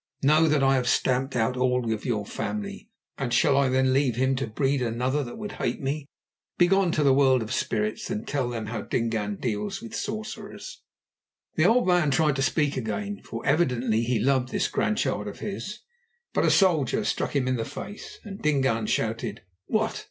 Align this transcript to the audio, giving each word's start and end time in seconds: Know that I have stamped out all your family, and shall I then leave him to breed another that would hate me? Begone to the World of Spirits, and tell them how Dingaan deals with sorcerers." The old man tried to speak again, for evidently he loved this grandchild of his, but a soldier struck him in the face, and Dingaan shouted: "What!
Know 0.23 0.47
that 0.47 0.63
I 0.63 0.73
have 0.73 0.87
stamped 0.87 1.35
out 1.35 1.55
all 1.55 1.83
your 1.87 2.25
family, 2.25 2.89
and 3.19 3.31
shall 3.31 3.55
I 3.55 3.69
then 3.69 3.93
leave 3.93 4.15
him 4.15 4.35
to 4.37 4.47
breed 4.47 4.81
another 4.81 5.23
that 5.23 5.37
would 5.37 5.51
hate 5.61 5.79
me? 5.79 6.07
Begone 6.57 6.91
to 6.93 7.03
the 7.03 7.13
World 7.13 7.43
of 7.43 7.53
Spirits, 7.53 8.09
and 8.09 8.27
tell 8.27 8.49
them 8.49 8.65
how 8.65 8.81
Dingaan 8.81 9.35
deals 9.35 9.79
with 9.79 9.93
sorcerers." 9.95 10.81
The 11.53 11.65
old 11.67 11.85
man 11.85 12.09
tried 12.09 12.35
to 12.37 12.41
speak 12.41 12.77
again, 12.77 13.21
for 13.23 13.45
evidently 13.45 14.01
he 14.01 14.17
loved 14.17 14.49
this 14.49 14.67
grandchild 14.67 15.27
of 15.27 15.37
his, 15.37 15.81
but 16.33 16.45
a 16.45 16.49
soldier 16.49 17.05
struck 17.05 17.35
him 17.35 17.47
in 17.47 17.57
the 17.57 17.63
face, 17.63 18.17
and 18.23 18.41
Dingaan 18.41 18.87
shouted: 18.87 19.41
"What! 19.67 19.99